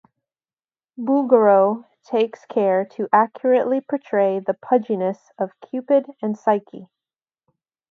Bouguereau 0.97 1.85
takes 2.03 2.43
care 2.47 2.85
to 2.85 3.07
accurately 3.13 3.81
portray 3.81 4.39
the 4.39 4.55
pudginess 4.55 5.29
of 5.37 5.51
Cupid 5.61 6.07
and 6.23 6.35
Psyche. 6.35 6.87